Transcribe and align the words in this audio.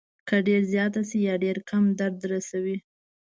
که 0.27 0.35
ډېره 0.45 0.67
زیاته 0.73 1.01
شي 1.09 1.19
یا 1.27 1.35
ډېره 1.43 1.61
کمه 1.69 1.91
درد 1.99 2.19
رسوي. 2.33 2.77